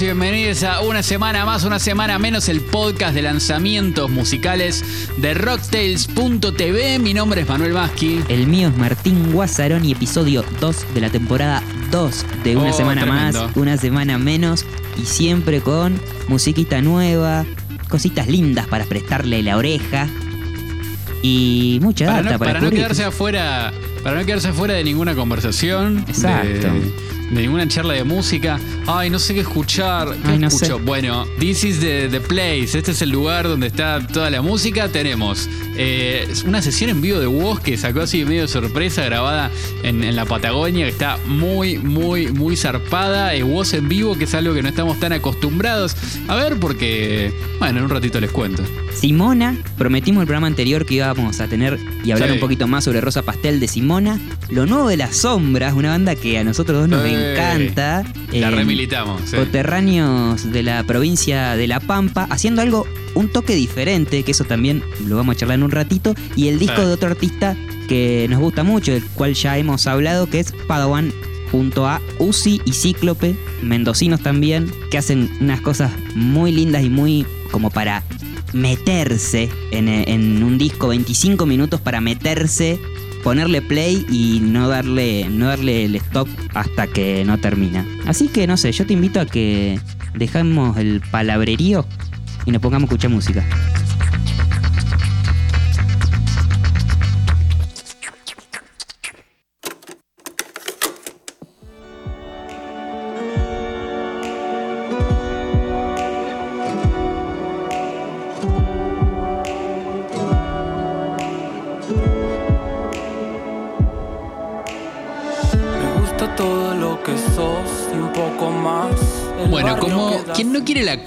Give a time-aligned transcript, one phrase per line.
[0.00, 4.84] bienvenidos a una semana más, una semana menos, el podcast de lanzamientos musicales
[5.18, 6.98] de Rocktails.tv.
[6.98, 8.20] Mi nombre es Manuel Maschi.
[8.28, 12.72] El mío es Martín Guasarón y episodio 2 de la temporada 2 de una Oh,
[12.72, 13.46] semana tremendo.
[13.46, 14.64] más, una semana menos
[15.00, 17.44] y siempre con musiquita nueva,
[17.88, 20.08] cositas lindas para prestarle la oreja
[21.22, 23.72] y mucha Para data no, para, para no quedarse afuera,
[24.02, 26.48] para no quedarse afuera de ninguna conversación, Exacto.
[26.48, 28.58] de, ninguna charla de música.
[28.86, 30.08] Ay, no sé qué escuchar.
[30.24, 30.78] ¿Qué Ay, no escucho?
[30.78, 30.82] sé.
[30.84, 32.76] Bueno, this is the, the place.
[32.76, 34.88] Este es el lugar donde está toda la música.
[34.88, 39.50] Tenemos eh, una sesión en vivo de Woz que sacó así medio de sorpresa, grabada
[39.82, 43.34] en, en la Patagonia, que está muy, muy, muy zarpada.
[43.34, 45.96] Eh, Woz en vivo, que es algo que no estamos tan acostumbrados
[46.28, 48.62] a ver, porque, bueno, en un ratito les cuento.
[48.94, 52.34] Simona, prometimos el programa anterior que íbamos a tener y hablar Sí.
[52.34, 54.18] un poquito más sobre Rosa Pastel de Simona.
[54.50, 58.04] Lo nuevo de las sombras, una banda que a nosotros dos nos Eh, encanta.
[58.32, 59.20] La Eh, remilitamos.
[59.26, 59.36] sí.
[59.36, 64.82] coterráneos de la provincia de La Pampa, haciendo algo, un toque diferente, que eso también
[65.06, 66.86] lo vamos a charlar en un ratito, y el disco Sí.
[66.86, 67.56] de otro artista
[67.88, 71.12] que nos gusta mucho, del cual ya hemos hablado, que es Padawan
[71.52, 77.26] junto a Uzi y Cíclope, mendocinos también, que hacen unas cosas muy lindas y muy
[77.52, 78.02] como para
[78.54, 82.78] meterse en, un disco, 25 minutos para meterse,
[83.22, 87.86] ponerle play y no darle, no darle el stop hasta que no termina.
[88.06, 89.78] Así que no sé, yo te invito a que
[90.14, 91.84] dejemos el palabrerío
[92.46, 93.44] y nos pongamos a escuchar música.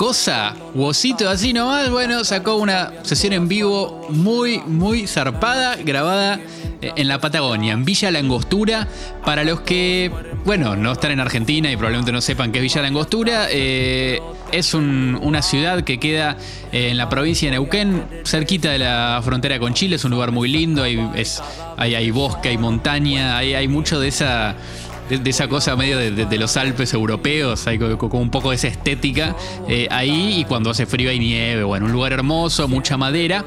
[0.08, 6.40] Cosa, Wosito así nomás, bueno, sacó una sesión en vivo muy, muy zarpada, grabada
[6.82, 8.88] eh, en la Patagonia, en Villa La Angostura.
[9.26, 10.10] Para los que,
[10.46, 14.22] bueno, no están en Argentina y probablemente no sepan qué es Villa La Angostura, eh,
[14.54, 16.38] es un- una ciudad que queda
[16.72, 19.98] eh, en la provincia de Neuquén, cerquita de la frontera con Chile.
[19.98, 21.44] Es un lugar muy lindo, hay, es,
[21.76, 24.56] hay, bosque, hay montaña, hay mucho de esa
[25.10, 28.68] de, esa cosa medio de, los Alpes europeos, hay co- como un poco de esa
[28.68, 29.36] estética
[29.68, 33.44] eh, ahí y cuando hace frío hay nieve, bueno, un lugar hermoso, mucha madera.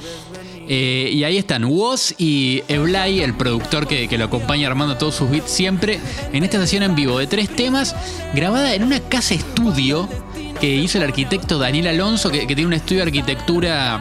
[0.72, 5.16] Eh, y ahí están Woz y Eblay, el productor que, que lo acompaña armando todos
[5.16, 5.98] sus beats siempre,
[6.32, 7.96] en esta sesión en vivo de tres temas,
[8.34, 10.08] grabada en una casa estudio
[10.60, 14.00] que hizo el arquitecto Daniel Alonso, que, que tiene un estudio de arquitectura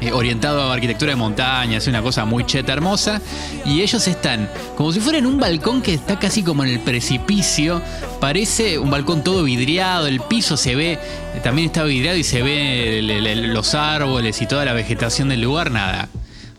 [0.00, 3.20] eh, orientado a arquitectura de montaña, es una cosa muy cheta hermosa.
[3.64, 7.82] Y ellos están como si fueran un balcón que está casi como en el precipicio.
[8.20, 10.98] Parece un balcón todo vidriado, el piso se ve,
[11.42, 16.08] también está vidriado y se ve los árboles y toda la vegetación del lugar, nada.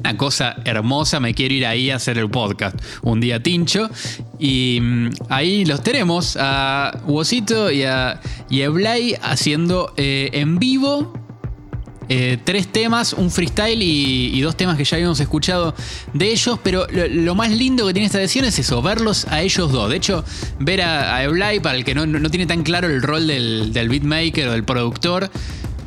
[0.01, 3.87] Una cosa hermosa, me quiero ir ahí a hacer el podcast un día tincho.
[4.39, 8.19] Y mm, ahí los tenemos a Wosito y a,
[8.49, 8.63] y
[9.21, 11.13] haciendo eh, en vivo
[12.13, 15.73] eh, tres temas, un freestyle y, dos temas que ya habíamos escuchado
[16.13, 19.41] de ellos, pero lo, lo más lindo que tiene esta edición es eso, verlos a
[19.41, 19.89] ellos dos.
[19.89, 20.25] De hecho,
[20.59, 23.71] ver a, a Eblay, para el que no, no tiene tan claro el rol del,
[23.71, 25.31] del beatmaker o del productor,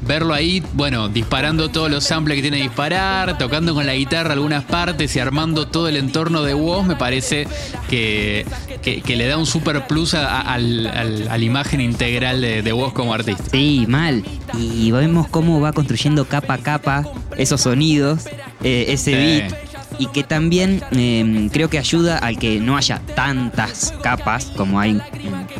[0.06, 4.32] verlo ahí, bueno, disparando todos los samples que tiene que disparar, tocando con la guitarra
[4.34, 7.46] algunas partes y armando todo el entorno de Woz, me parece
[7.88, 8.46] que,
[8.82, 13.14] que- que le da un super plus a, la imagen integral de, de Woz como
[13.14, 13.44] artista.
[13.50, 14.24] Sí, mal.
[14.58, 17.04] Y vemos cómo va construyendo capa a capa
[17.36, 18.26] esos sonidos,
[18.62, 19.16] eh, ese Sí.
[19.16, 19.54] beat.
[19.96, 24.90] Y que también eh, creo que ayuda al que no haya tantas capas como hay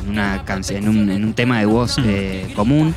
[0.01, 2.95] en una canción, en un, en un tema de voz eh, común.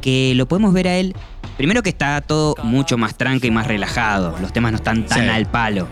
[0.00, 1.14] Que lo podemos ver a él.
[1.56, 4.36] Primero que está todo mucho más tranca y más relajado.
[4.40, 5.28] Los temas no están tan Sí.
[5.28, 5.88] al palo.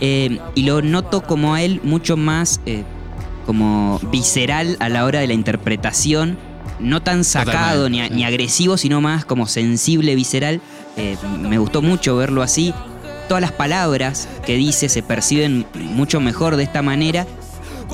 [0.00, 2.84] Eh, y lo noto como a él mucho más eh,
[3.44, 6.38] como visceral a la hora de la interpretación.
[6.78, 10.62] No tan sacado ni, ni agresivo, sino más como sensible, visceral.
[10.96, 12.72] Eh, me gustó mucho verlo así.
[13.28, 17.26] Todas las palabras que dice se perciben mucho mejor de esta manera.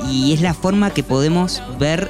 [0.09, 2.09] Y es la forma que podemos ver,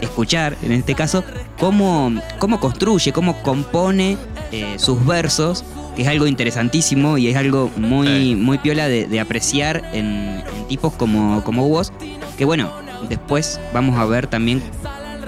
[0.00, 1.24] escuchar en este caso,
[1.58, 4.16] cómo, cómo construye, cómo compone
[4.52, 5.64] eh, sus versos,
[5.96, 8.34] que es algo interesantísimo y es algo muy, Sí.
[8.36, 11.92] muy piola de, de apreciar en, en tipos como, como vos.
[12.36, 12.70] Que bueno,
[13.08, 14.62] después vamos a ver también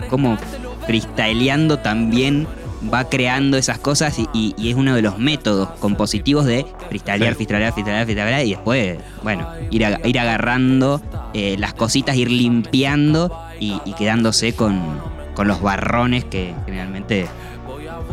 [0.08, 0.38] cómo
[0.86, 2.46] freestyleando también
[2.92, 7.32] va creando esas cosas y, y- y es uno de los métodos compositivos de freestylear,
[7.32, 7.36] Sí.
[7.44, 11.02] freestylear, freestylear, freestylear y después, bueno, ir, a- ir agarrando
[11.34, 15.00] eh, las cositas, ir limpiando y, quedándose con,
[15.34, 17.28] con los barrones que generalmente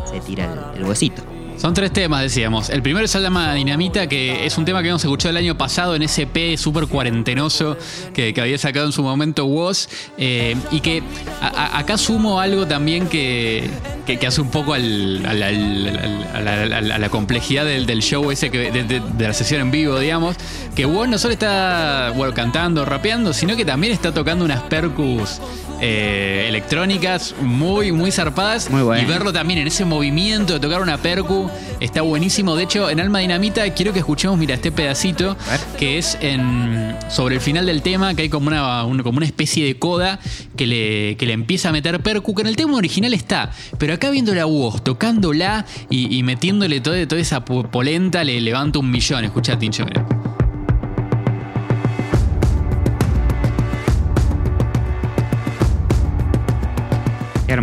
[0.05, 0.45] se tira
[0.75, 1.23] el, el huesito.
[1.57, 2.69] Son tres temas, decíamos.
[2.69, 5.57] El primero es el llama Dinamita, que es un tema que hemos escuchado el año
[5.57, 7.75] pasado en ese EP súper cuarentenoso
[8.13, 9.87] que, que había sacado en su momento Woz.
[10.19, 11.01] eh, y que
[11.41, 13.69] acá sumo algo también que,
[14.05, 15.33] que- hace un poco al- a,
[16.99, 20.35] la, complejidad del, del show ese, que, de, de- de la sesión en vivo, digamos.
[20.75, 25.39] Que Woz no solo está bueno, cantando, rapeando, sino que también está tocando unas percus.
[25.81, 29.01] Eh, electrónicas muy muy zarpadas Muy bueno.
[29.03, 32.55] y verlo también en ese movimiento de tocar una percu está buenísimo.
[32.55, 35.37] De hecho, en Alma Dinamita quiero que escuchemos, mira, este pedacito
[35.77, 39.25] que es en, sobre el final del tema, que hay como una, un- como una
[39.25, 40.19] especie de coda
[40.55, 43.93] que le, que le empieza a meter percu, que en el tema original está, pero
[43.93, 48.79] acá viendo la voz, tocándola y, y metiéndole toda, toda esa po- polenta, le levanta
[48.79, 49.23] un millón.
[49.25, 50.05] Escucha, Tincho, mira.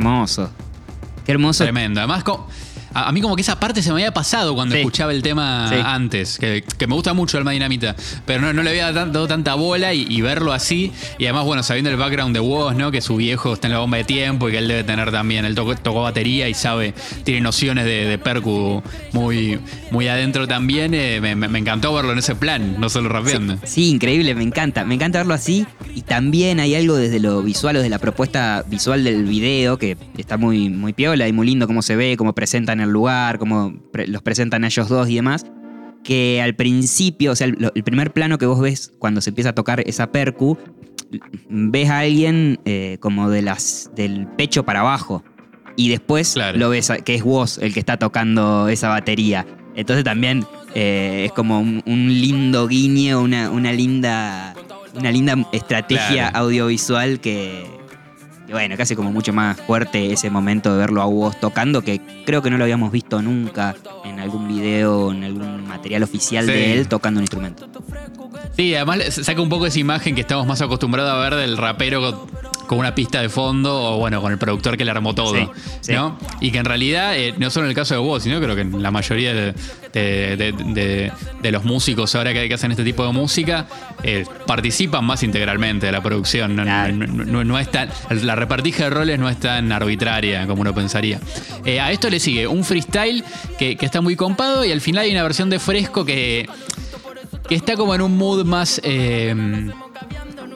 [0.05, 0.51] Hermoso.
[1.25, 1.65] Qué hermoso.
[1.65, 2.01] Tremendo.
[2.01, 2.25] Además,
[2.95, 4.81] a, a mí como que esa parte se me había pasado cuando Sí.
[4.81, 5.77] escuchaba el tema Sí.
[5.85, 7.95] antes, que, que me gusta mucho Alma Dinamita,
[8.27, 11.63] pero no, no le había dado tanta bola y, y verlo así, y además, bueno,
[11.63, 12.91] sabiendo el background de Woz, ¿no?
[12.91, 15.45] Que su viejo está en la bomba de tiempo y que él debe tener también,
[15.45, 16.95] él tocó, tocó batería y sabe,
[17.25, 18.83] tiene nociones de, de percu
[19.13, 19.59] muy,
[19.91, 23.59] muy adentro también, eh, me, me- me encantó verlo en ese plan, no solo rapeando.
[23.65, 24.85] Sí, increíble, me encanta.
[24.85, 25.67] Me encanta verlo así.
[25.95, 29.97] Y también hay algo desde lo visual o desde la propuesta visual del video que
[30.19, 33.75] está muy, muy piola y muy lindo cómo se ve, cómo presentan el lugar, cómo
[33.93, 35.47] pre- los presentan a ellos dos y demás.
[36.03, 39.51] Que al principio, o sea, el, el primer plano que vos ves cuando se empieza
[39.51, 40.59] a tocar esa percu,
[41.49, 45.23] ves a alguien eh, como de las, del pecho para abajo.
[45.77, 46.59] Y después Claro.
[46.59, 49.47] lo ves a- que es vos el que está tocando esa batería.
[49.75, 50.45] Entonces también
[50.75, 54.55] eh, es como un, un lindo guiño, una, una linda.
[54.97, 56.39] Una linda estrategia Claro.
[56.47, 57.74] audiovisual que, que,
[58.55, 62.01] bueno, que hace como mucho más fuerte ese momento de verlo a vos tocando, que
[62.25, 63.75] creo que no lo habíamos visto nunca
[64.05, 66.53] en algún video, en algún material oficial Sí.
[66.53, 67.69] de él tocando un instrumento.
[68.57, 72.27] Sí, además saca un poco esa imagen que estamos más acostumbrados a ver del rapero
[72.67, 75.49] con, una pista de fondo o bueno, con el productor que le armó todo, Sí,
[75.81, 75.93] sí.
[75.93, 76.19] ¿no?
[76.41, 78.63] Y que en realidad, eh, no solo en el caso de vos, sino creo que
[78.63, 79.55] en la mayoría de,
[79.93, 81.13] de- de- de-
[81.43, 83.67] de los músicos ahora que, que hacen este tipo de música
[84.03, 86.57] eh, participan más integralmente de la producción.
[86.57, 86.95] No, Claro.
[86.95, 87.89] no- no- no es tan-
[88.23, 91.21] la repartija de roles no es tan arbitraria como uno pensaría.
[91.65, 93.23] Eh, a esto le sigue un freestyle
[93.59, 96.49] que, que está muy compado y al final hay una versión de fresco que
[97.49, 98.81] que está como en un mood más.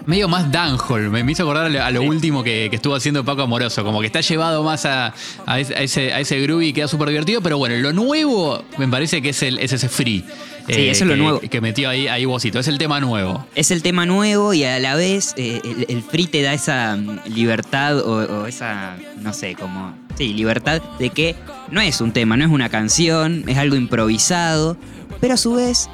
[0.08, 1.10] Eh, medio más dancehall.
[1.10, 3.84] Me, me hizo acordar a lo, a lo último que, que estuvo haciendo Paco Amoroso.
[3.84, 5.12] Como que está llevado más a,
[5.46, 7.40] a ese, a ese, groove y queda súper divertido.
[7.42, 10.24] Pero bueno, lo nuevo me parece que es, el, es ese free.
[10.68, 11.40] eh, Sí, eso es lo que- nuevo.
[11.40, 12.58] Que metió ahí, ahí Bocito.
[12.58, 13.46] Es el tema nuevo.
[13.54, 16.96] Es el tema nuevo y a la vez eh, el, el free te da esa
[16.96, 19.94] mm, libertad o, o esa, no sé, como...
[20.16, 21.36] Sí, libertad de que
[21.70, 24.76] no es un tema, no es una canción, es algo improvisado,
[25.20, 25.88] pero a su vez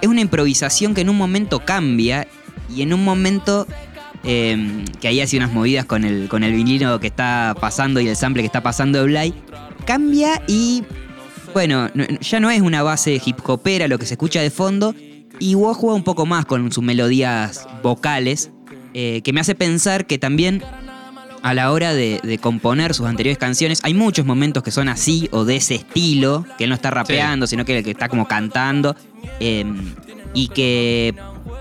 [0.00, 2.26] es una improvisación que en un momento cambia
[2.74, 3.66] y en un momento
[4.24, 8.08] eh, que ahí hace unas movidas con el, con el vinilo que está pasando y
[8.08, 9.34] el sample que está pasando de Blay,
[9.86, 10.82] cambia y
[11.54, 14.94] bueno, no- ya no es una base hip hopera lo que se escucha de fondo.
[15.38, 18.50] Y Woz juega un poco más con sus melodías vocales
[18.94, 20.62] eh, que me hace pensar que también
[21.42, 25.28] a la hora de, de componer sus anteriores canciones hay muchos momentos que son así
[25.32, 28.96] o de ese estilo, que él no está rapeando, sino que, que está como cantando
[29.40, 29.64] eh,
[30.34, 31.14] y que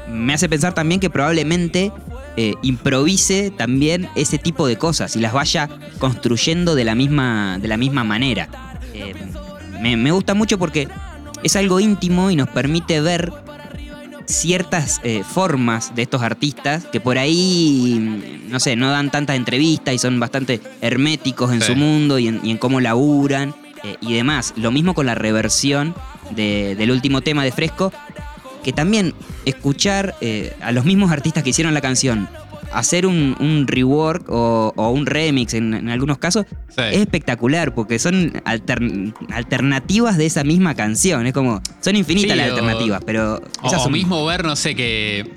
[0.09, 1.91] me hace pensar también que probablemente
[2.37, 5.69] eh, improvise también ese tipo de cosas y las vaya
[5.99, 8.47] construyendo de la misma, de la misma manera.
[8.93, 9.13] Eh,
[9.81, 10.87] me, me gusta mucho porque
[11.43, 13.31] es algo íntimo y nos permite ver
[14.25, 19.35] ciertas eh, formas de estos artistas que por ahí, mm, no sé, no dan tantas
[19.35, 21.67] entrevistas y son bastante herméticos en Sí.
[21.73, 23.53] su mundo y en, y en cómo laburan
[24.01, 24.53] y demás.
[24.57, 25.93] Lo mismo con la reversión
[26.31, 27.93] de- del último tema de Fresco,
[28.65, 29.13] que también
[29.45, 32.27] escuchar eh, a los mismos artistas que hicieron la canción
[32.73, 36.81] hacer un, un rework o, o un remix en, en algunos casos Sí.
[36.91, 41.25] es espectacular porque son altern- alternativas de esa misma canción.
[41.25, 44.43] Es como, son infinitas Sí, las o- alternativas, pero O, esas o son mismo ver,
[44.43, 45.31] no sé, que.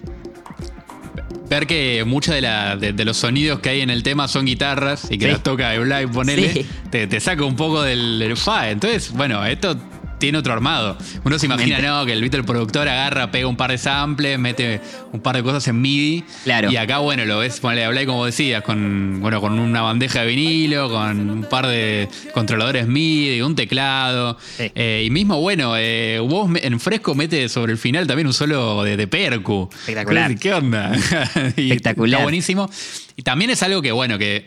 [1.49, 4.45] Ver que muchos de, la- de- de los sonidos que hay en el tema son
[4.45, 5.31] guitarras y que Sí.
[5.33, 8.69] las toca Eblay, ponele, te, te saca un poco del, del fa.
[8.71, 9.77] Entonces, bueno, esto
[10.19, 10.97] tiene otro armado.
[11.25, 12.37] Uno se imagina, no, que el, ¿viste?
[12.37, 14.81] el productor agarra, pega un par de samples, mete
[15.13, 16.25] un par de cosas en MIDI.
[16.45, 16.71] Claro.
[16.71, 20.27] Y acá, bueno, lo ves, ponele Eblay, como decías, con, bueno, con una bandeja de
[20.27, 24.39] vinilo, con un par de controladores MIDI, un teclado.
[24.57, 24.71] Sí.
[24.75, 28.83] Eh, y mismo, bueno, eh, vos en fresco mete sobre el final también un solo
[28.83, 29.69] de, de percu.
[29.73, 30.39] Espectacular.
[30.39, 30.93] ¿Qué onda?
[31.57, 32.21] Y Espectacular.
[32.21, 32.71] Está buenísimo.
[33.17, 34.47] Y también es algo que, bueno, que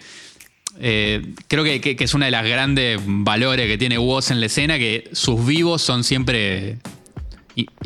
[0.80, 4.40] eh, creo que, que- que es una de las grandes valores que tiene Woz en
[4.40, 6.78] la escena, que sus vivos son siempre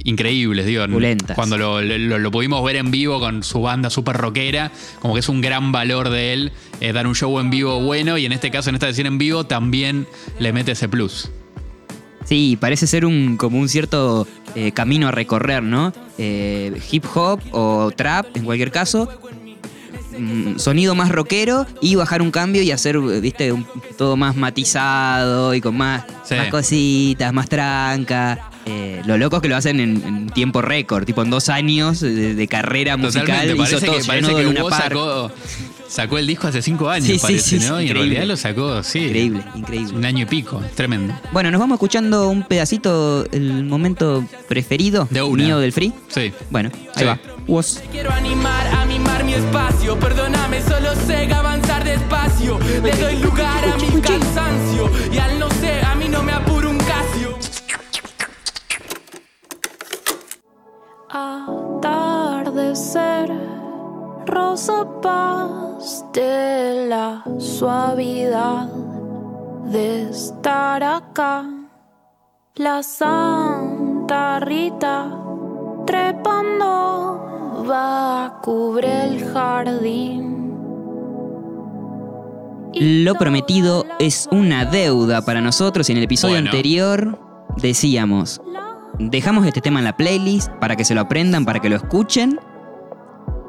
[0.04, 0.84] increíbles, digo.
[0.84, 1.36] Opulentas.
[1.36, 5.20] Cuando lo, lo- lo pudimos ver en vivo con su banda súper rockera, como que
[5.22, 6.52] es un gran valor de él
[6.82, 9.18] eh, dar un show en vivo bueno y en este caso, en esta sesión en
[9.18, 10.06] vivo, también
[10.40, 11.30] le mete ese plus.
[12.26, 15.94] Sí, parece ser un como un cierto eh, camino a recorrer, ¿no?
[16.18, 19.10] Eh, hip hop o trap, en cualquier caso.
[20.18, 23.66] Mm, Sonido más rockero y bajar un cambio y hacer, eh, viste, un-
[23.98, 26.36] todo más matizado y con más, Sí.
[26.36, 28.50] más cositas, más tranca.
[28.68, 32.00] Eh, lo loco es que lo hacen en, en tiempo récord, tipo en dos años
[32.00, 33.26] de, de carrera musical.
[33.28, 35.32] Totalmente, hizo parece todo, que, parece que sacó,
[35.88, 37.78] sacó el disco hace cinco años, Sí, parece, sí, ¿no?
[37.78, 39.00] sí, y en realidad lo sacó, sí.
[39.06, 39.94] Increíble, increíble.
[39.96, 41.14] Un año y pico, tremendo.
[41.32, 45.94] Bueno, nos vamos escuchando un pedacito, el momento preferido De mío del free.
[46.08, 46.34] Sí.
[46.50, 47.20] Bueno, ahí va.
[47.48, 47.84] Was.
[47.92, 50.00] Quiero animar a mimar mi espacio.
[50.00, 52.58] Perdóname, solo sé avanzar despacio.
[52.82, 54.90] Le doy lugar a mi cansancio.
[55.12, 57.38] Y al no sé, a mí no me apuro un casio.
[61.88, 63.32] Atardecer,
[64.26, 66.24] rosa pastela,
[67.38, 68.70] suavidad
[69.66, 71.46] de estar acá.
[72.56, 75.12] La Santa Rita
[75.86, 80.36] trepando va, cubre el jardín.
[82.74, 86.50] Lo prometido es una deuda para nosotros y en el episodio Bueno.
[86.50, 87.20] anterior
[87.56, 88.42] decíamos,
[89.00, 92.38] dejamos este tema en la playlist para que se lo aprendan, para que lo escuchen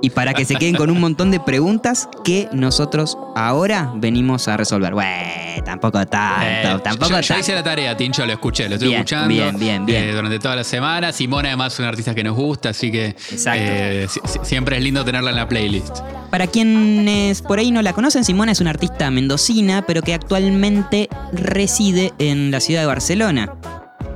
[0.03, 4.57] y para que se queden con un montón de preguntas que nosotros ahora venimos a
[4.57, 4.93] resolver.
[4.95, 7.41] Bueno, tampoco tanto, Eh, tampoco yo, yo tanto.
[7.41, 9.29] hice la tarea, Tincho, lo escuché, lo estoy Bien, escuchando.
[9.29, 10.05] bien, bien, bien.
[10.05, 11.13] eh, durante toda la semana.
[11.13, 13.17] Simona, además, es una artista que nos gusta, así que
[13.55, 15.99] eh, si- si- siempre es lindo tenerla en la playlist.
[16.31, 21.09] Para quienes por ahí no la conocen, Simona es una artista mendocina, pero que actualmente
[21.33, 23.55] reside en la ciudad de Barcelona,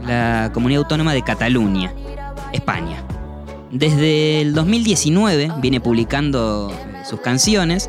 [0.07, 1.93] la comunidad autónoma de Cataluña,
[2.53, 3.03] España.
[3.71, 6.73] Desde el 2019 viene publicando
[7.09, 7.89] sus canciones.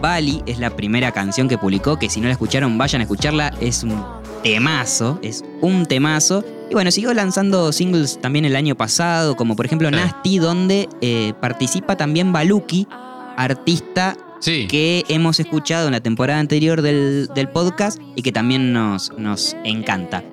[0.00, 3.52] Bali es la primera canción que publicó, que si no la escucharon vayan a escucharla,
[3.60, 4.02] es un
[4.42, 6.42] temazo, es un temazo.
[6.70, 9.94] Y bueno, siguió lanzando singles también el año pasado, como por ejemplo Sí.
[9.94, 12.88] Nasty, donde eh, participa también Baluki,
[13.36, 14.66] artista Sí.
[14.66, 19.54] que hemos escuchado en la temporada anterior del, del podcast y que también nos, nos
[19.62, 20.24] encanta.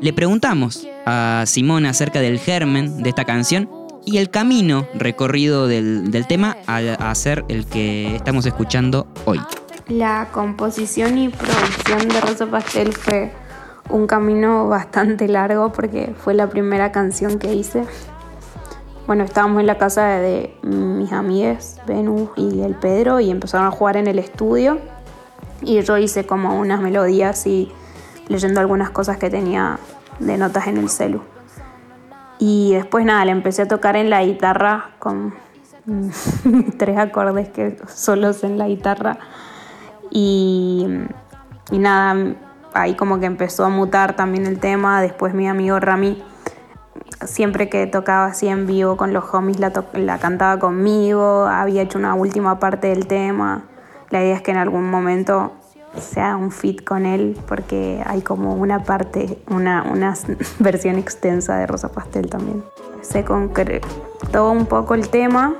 [0.00, 3.70] Le preguntamos a Simón acerca del germen de esta canción
[4.04, 9.40] y el camino recorrido del, del tema a, a ser el que estamos escuchando hoy.
[9.88, 13.32] La composición y producción de Rosa Pastel fue
[13.90, 17.84] un camino bastante largo porque fue la primera canción que hice.
[19.06, 23.70] Bueno, estábamos en la casa de mis amigues, Venus y el Pedro, y empezaron a
[23.70, 24.78] jugar en el estudio.
[25.60, 27.70] Y yo hice como unas melodías y
[28.28, 29.78] leyendo algunas cosas que tenía
[30.18, 31.20] de notas en el celu.
[32.38, 35.34] Y después nada, le empecé a tocar en la guitarra con
[36.78, 39.18] tres acordes que solos en la guitarra.
[40.10, 40.86] Y,
[41.70, 42.34] y nada,
[42.72, 45.00] ahí como que empezó a mutar también el tema.
[45.00, 46.22] Después mi amigo Rami,
[47.24, 51.46] siempre que tocaba así en vivo con los homies, la, la cantaba conmigo.
[51.46, 53.64] Había hecho una última parte del tema.
[54.10, 55.52] La idea es que en algún momento
[56.00, 60.14] sea un fit con él, porque hay como una parte, una, una
[60.58, 62.64] versión extensa de Rosa Pastel también.
[63.00, 65.54] Se concretó un poco el tema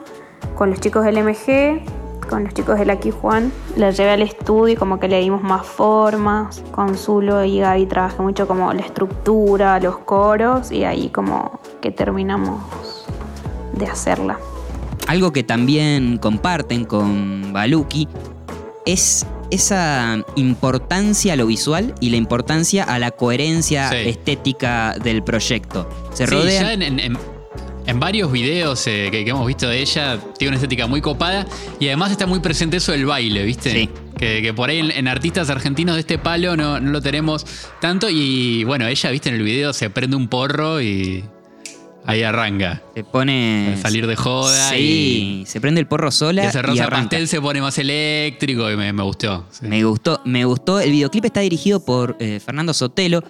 [0.55, 1.83] con los chicos del MG,
[2.29, 3.53] con los chicos del Aquí Juan.
[3.77, 6.63] La llevé al estudio y como que le dimos más formas.
[6.71, 11.91] Con Zulo y Gaby trabajé mucho como la estructura, los coros y ahí como que
[11.91, 13.07] terminamos
[13.73, 14.39] de hacerla.
[15.07, 18.09] Algo que también comparten con Baluki
[18.87, 23.97] es esa importancia a lo visual y la importancia a la coherencia Sí.
[24.09, 25.89] estética del proyecto.
[26.13, 27.19] Se Sí, rodean ya en, en- en-
[27.87, 31.47] en varios videos eh, que, que hemos visto de ella, tiene una estética muy copada
[31.79, 33.71] y además está muy presente eso del baile, ¿viste?
[33.73, 33.91] Sí.
[34.17, 37.45] Que, que por ahí en, en artistas argentinos de este palo no, no lo tenemos
[37.83, 39.29] tanto y bueno, ella, ¿viste?
[39.29, 41.25] En el video se prende un porro y
[42.07, 42.83] ahí arranca.
[42.95, 43.75] Se pone.
[43.75, 47.03] A salir de joda Sí, se prende el porro Y sola ese y rosa arranca.
[47.11, 49.47] pastel se pone más eléctrico y me, me gustó.
[49.51, 49.67] sí.
[49.67, 50.81] Me gustó, me gustó.
[50.81, 53.23] El videoclip está dirigido por eh, Fernando Sotelo.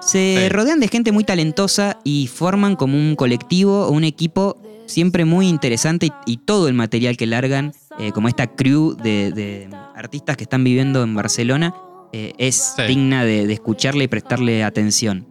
[0.00, 0.48] Se Sí.
[0.48, 5.46] rodean de gente muy talentosa y forman como un colectivo o un equipo siempre muy
[5.46, 10.36] interesante y, y todo el material que largan, eh, como esta crew de, de artistas
[10.38, 11.74] que están viviendo en Barcelona,
[12.12, 12.82] eh, es Sí.
[12.88, 15.26] digna de, de escucharle y prestarle atención.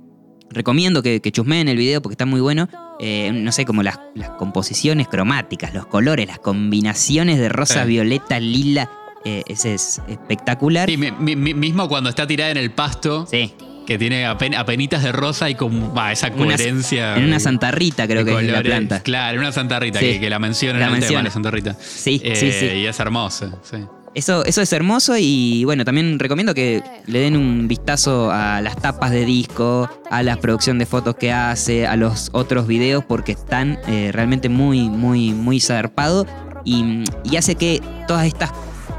[0.52, 2.68] Recomiendo que, que chusmeen el video porque está muy bueno.
[3.00, 7.90] Eh, no sé, como las, las composiciones cromáticas, los colores, las combinaciones de rosa, Sí.
[7.90, 8.90] violeta, lila.
[9.26, 10.90] eh, ese es espectacular.
[10.90, 13.54] Sí, mi- mi- mi- mismo cuando está tirada en el pasto, Sí.
[13.86, 17.18] que tiene apen- apenitas de rosa y con bah, esa Una- coherencia.
[17.18, 19.02] en una Santa Rita creo que es la planta.
[19.02, 20.06] Claro, en una Santa Rita, Sí.
[20.14, 21.76] que, que la menciona La en el tema, la Santa Rita.
[21.82, 22.66] Sí, Eh, sí, sí.
[22.78, 23.78] Y es hermosa, sí.
[24.16, 28.76] Eso, eso es hermoso y bueno, también recomiendo que le den un vistazo a las
[28.76, 33.34] tapas de disco, a la producción de fotos que hace, a los otros videos porque
[33.34, 36.26] están eh, realmente muy, muy, muy zarpados
[36.66, 38.52] y, y hace que todas estas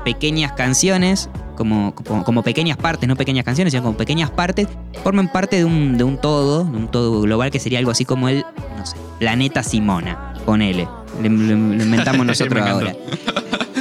[0.05, 4.69] pequeñas canciones, como, como, como pequeñas partes, no pequeñas canciones, sino como pequeñas partes,
[5.03, 8.05] formen parte de un, de un todo, de un todo global que sería algo así
[8.05, 8.45] como el,
[8.79, 10.89] no sé, Planeta Simona, ponele.
[11.21, 11.53] Lo, lo-
[11.83, 12.95] inventamos nosotros ahora.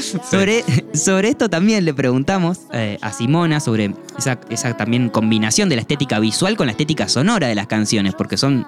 [0.02, 0.64] Sobre,
[0.94, 5.82] sobre esto también le preguntamos eh, a Simona sobre esa, esa también combinación de la
[5.82, 8.66] estética visual con la estética sonora de las canciones, porque son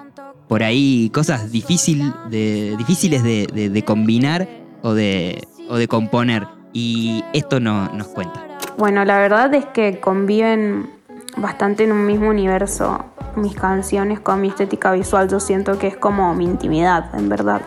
[0.48, 4.48] por ahí cosas difícil de, difíciles de, de- de combinar
[4.82, 6.46] o de, o de componer.
[6.74, 8.42] Y esto no, nos cuenta.
[8.78, 10.90] Bueno, la verdad es que conviven
[11.36, 13.04] bastante en un mismo universo
[13.36, 15.28] mis canciones con mi estética visual.
[15.28, 17.62] Yo siento que es como mi intimidad, en verdad.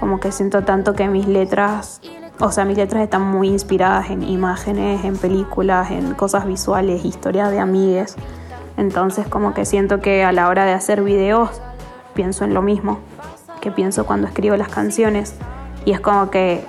[0.00, 2.00] Como que siento tanto que mis letras,
[2.44, 7.52] o sea, mis letras están muy inspiradas en imágenes, en películas, en cosas visuales, historias
[7.52, 8.16] de amigues.
[8.76, 11.62] Entonces como que siento que a la hora de hacer videos
[12.14, 12.98] pienso en lo mismo
[13.60, 15.36] que pienso cuando escribo las canciones.
[15.84, 16.64] Y es como que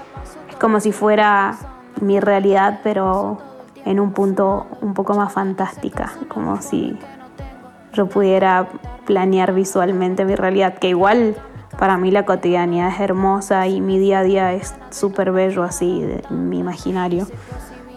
[0.47, 1.57] es como si fuera
[1.99, 3.39] mi realidad, pero
[3.83, 6.99] en un punto un poco más fantástica, como si
[7.93, 8.67] yo pudiera
[9.07, 11.35] planear visualmente mi realidad, que igual
[11.77, 16.01] para mí la cotidianidad es hermosa y mi día a día es súper bello así,
[16.01, 17.27] de- en mi imaginario.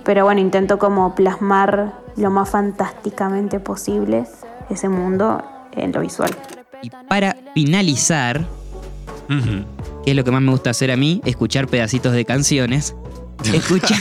[0.04, 4.24] Pero bueno, intento como plasmar lo más fantásticamente posible
[4.70, 5.42] ese mundo
[5.72, 6.30] en lo visual.
[6.82, 8.40] Y para finalizar,
[9.28, 9.64] Ujú.
[10.04, 12.94] que es lo que más me gusta hacer a mí, escuchar pedacitos de canciones.
[13.52, 13.96] Escucha.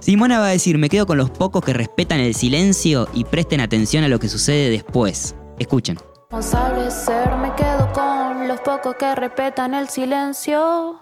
[0.00, 3.60] Simona va a decir, me quedo con los pocos que respetan el silencio y presten
[3.60, 5.34] atención a lo que sucede después.
[5.58, 5.98] Escuchen.
[6.30, 10.98] Responsable ser, me quedo con los pocos que respetan el silencio.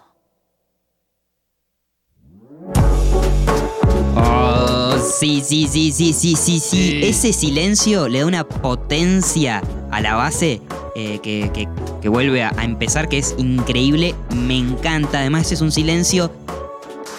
[4.15, 6.99] Oh, sí, sí, sí, sí, sí, sí, sí.
[7.03, 10.61] Ese silencio le da una potencia a la base
[10.95, 11.67] eh, que, que-
[12.01, 14.13] que vuelve a, a empezar, que es increíble.
[14.35, 15.19] Me encanta.
[15.19, 16.31] Además, es un silencio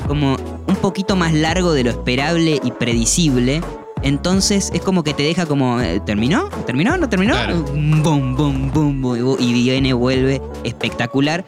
[0.06, 0.36] como
[0.68, 3.62] un poquito más largo de lo esperable y predecible.
[4.04, 6.50] Entonces es como que te deja como, eh, ¿terminó?
[6.66, 6.96] ¿Terminó?
[6.98, 7.32] ¿No terminó?
[7.32, 7.62] Claro.
[7.62, 11.44] Bum, bum, y viene, vuelve, espectacular.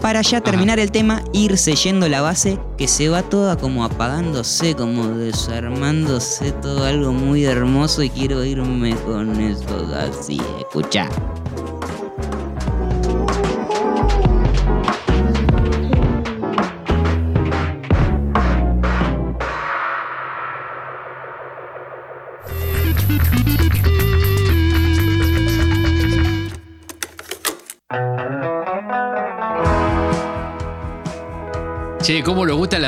[0.00, 4.74] Para ya terminar el tema, irse yendo la base, que se va toda como apagándose,
[4.74, 10.40] como desarmándose, todo algo muy hermoso y quiero irme con eso así.
[10.58, 11.06] Escucha.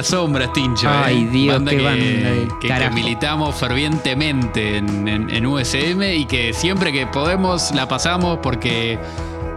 [0.02, 0.88] Las sombras, Tincho.
[0.88, 0.92] eh?
[1.04, 2.94] Ay, Dios, Banda qué que, banda de que- que carajo.
[2.94, 8.98] militamos fervientemente en, en- en USM y que siempre que podemos la pasamos porque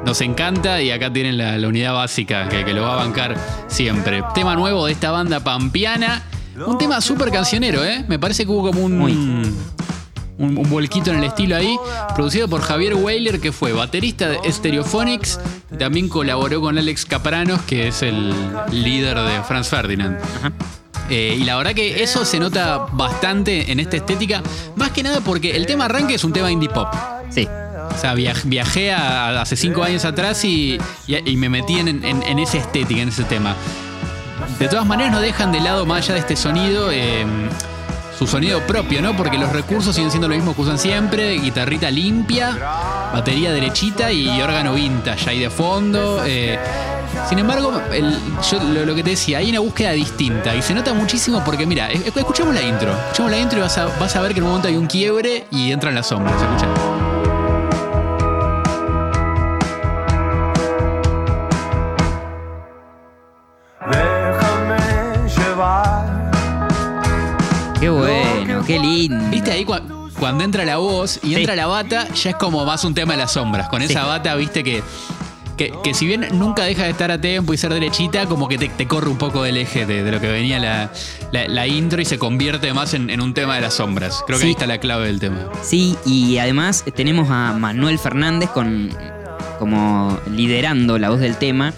[0.05, 3.35] nos encanta y acá tienen la, la unidad básica que, que lo va a bancar
[3.67, 4.23] siempre.
[4.35, 6.21] Tema nuevo de esta banda pampiana.
[6.65, 8.05] Un tema súper cancionero, ¿eh?
[8.07, 9.74] Me parece que hubo como un...
[10.37, 11.77] Un, un volquito en el estilo ahí,
[12.13, 15.39] producido por Javier Weiler, que fue baterista de Stereophonics
[15.71, 18.33] y también colaboró con Alex Capranos, que es el
[18.71, 20.17] líder de Franz Ferdinand.
[21.09, 24.41] Eh, y la verdad que eso se nota bastante en esta estética,
[24.75, 26.87] más que nada porque el tema arranque es un tema indie pop.
[27.29, 27.47] Sí.
[27.47, 31.87] O sea, viaj- viajé a- hace cinco años atrás y, y- y me metí en,
[32.03, 33.55] en- en esa estética, en ese tema.
[34.59, 37.25] De todas maneras, no dejan de lado, más allá de este sonido, eh,
[38.17, 39.15] su sonido propio, ¿no?
[39.15, 42.51] Porque los recursos siguen siendo lo mismo que usan siempre: guitarrita limpia,
[43.13, 46.21] batería derechita y órgano vintage ahí de fondo.
[46.25, 46.57] eh.
[47.29, 47.71] Sin embargo,
[48.85, 52.05] lo, que te decía, hay una búsqueda distinta y se nota muchísimo porque, mira, es-
[52.15, 52.91] escuchemos la intro.
[52.91, 54.85] Escuchemos la intro y vas a, vas a ver que en un momento hay un
[54.87, 56.35] quiebre y entran las sombras.
[69.09, 69.29] Lindo.
[69.31, 71.35] ¿Viste ahí cua- cuando entra la voz y Sí.
[71.35, 73.67] entra la bata, ya es como más un tema de las sombras.
[73.69, 74.07] Con esa Sí.
[74.07, 74.81] bata, viste que,
[75.57, 78.57] que, que si bien nunca deja de estar a tiempo y ser derechita, como que
[78.57, 80.91] te, te corre un poco del eje de, de lo que venía la,
[81.31, 84.21] la- la intro y se convierte más en, en un tema de las sombras.
[84.25, 84.47] Creo que Sí.
[84.47, 85.49] ahí está la clave del tema.
[85.63, 88.89] Sí, y además tenemos a Manuel Fernández con
[89.59, 91.73] como liderando la voz del tema.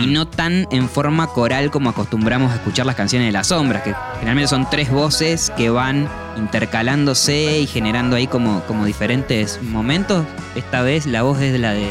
[0.00, 3.82] Y no tan en forma coral como acostumbramos a escuchar las canciones de las sombras,
[3.82, 10.24] que generalmente son tres voces que van intercalándose y generando ahí como, como diferentes momentos.
[10.54, 11.88] Esta vez la voz es la de,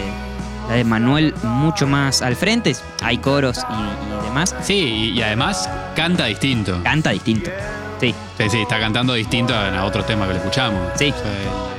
[0.69, 4.55] la de Manuel mucho más al frente, hay coros y, y demás.
[4.61, 6.81] Sí, y, además canta distinto.
[6.83, 7.51] Canta distinto.
[7.99, 10.81] Sí, Sí, sí, está cantando distinto a a otro tema que le escuchamos.
[10.95, 11.13] Sí.
[11.15, 11.70] O sea,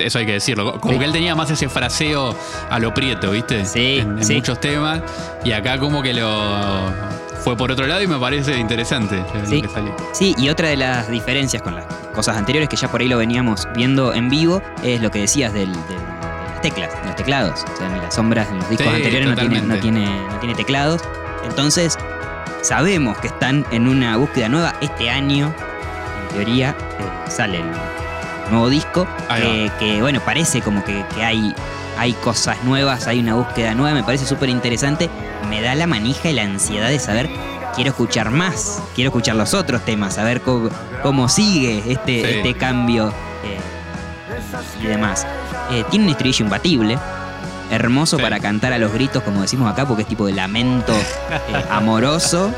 [0.00, 0.80] eso hay que decirlo.
[0.80, 0.98] Como Sí.
[0.98, 2.34] que él tenía más ese fraseo
[2.70, 3.64] a lo prieto, ¿viste?
[3.64, 4.34] Sí, En, en sí.
[4.36, 5.00] muchos temas.
[5.44, 6.92] Y acá como que lo
[7.44, 9.62] fue por otro lado y me parece interesante lo Sí.
[9.62, 9.94] que salió.
[10.12, 13.18] Sí, y otra de las diferencias con las cosas anteriores, que ya por ahí lo
[13.18, 15.94] veníamos viendo en vivo, es lo que decías del, del- de
[16.52, 17.64] las teclas, los teclados.
[17.74, 19.80] O sea, en las sombras, en los discos Sí, anteriores no tiene, no, totalmente.
[19.82, 21.02] tiene, no tiene teclados.
[21.44, 21.98] Entonces,
[22.62, 24.74] sabemos que están en una búsqueda nueva.
[24.80, 25.52] Este año,
[26.30, 27.64] en teoría, eh, sale el
[28.50, 31.54] nuevo disco, que, que, bueno, parece como que, que hay,
[31.98, 35.08] hay cosas nuevas, hay una búsqueda nueva, me parece súper interesante.
[35.48, 37.28] Me da la manija y la ansiedad de saber
[37.74, 40.68] quiero escuchar más, quiero escuchar los otros temas, a ver cómo,
[41.02, 42.36] cómo sigue este, Sí.
[42.38, 43.08] este cambio
[43.44, 43.58] eh,
[44.82, 45.26] y demás.
[45.70, 46.98] Eh, tiene un estribillo imbatible,
[47.70, 48.22] hermoso Sí.
[48.22, 52.52] para cantar a los gritos, como decimos acá, porque es tipo de lamento eh, amoroso,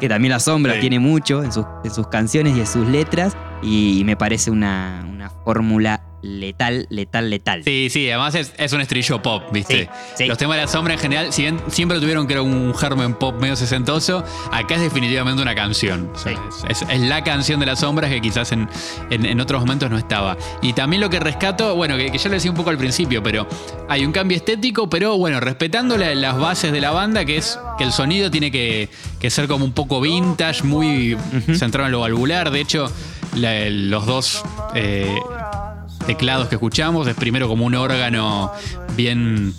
[0.00, 0.80] que también la sombra Sí.
[0.80, 5.06] tiene mucho en sus, en sus canciones y en sus letras, y me parece una,
[5.10, 7.64] una fórmula letal, letal, letal.
[7.64, 9.84] Sí, sí, además es, es un estrello pop, ¿viste?
[9.84, 10.26] Sí, sí.
[10.26, 13.14] Los temas de la sombra en general, si bien siempre tuvieron que era un germen
[13.14, 16.10] pop medio sesentoso, acá es definitivamente una canción.
[16.14, 16.32] O sea,
[16.68, 18.68] es, es- es la canción de las sombras que quizás en,
[19.08, 20.36] en- en otros momentos no estaba.
[20.60, 23.22] Y también lo que rescato, bueno, que, que ya lo decía un poco al principio,
[23.22, 23.48] pero
[23.88, 27.58] hay un cambio estético, pero bueno, respetando la- las bases de la banda, que es
[27.78, 31.16] que el sonido tiene que, que ser como un poco vintage, muy
[31.54, 32.50] centrado en lo valvular.
[32.50, 32.92] De hecho,
[33.34, 34.42] la- los dos...
[34.74, 35.18] eh,
[36.06, 37.06] teclados que escuchamos.
[37.06, 38.50] Es primero como un órgano
[38.96, 39.54] bien,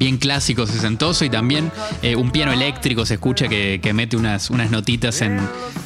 [0.00, 1.70] bien clásico, sesentoso, y también
[2.02, 5.38] eh, un piano eléctrico se escucha que, que mete unas, unas notitas en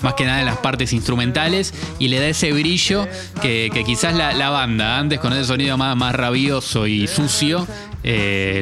[0.03, 3.09] más que nada en las partes instrumentales y le da ese brillo
[3.43, 7.67] que, que quizás la, la banda antes con ese sonido más, más rabioso y sucio.
[8.07, 8.61] eh,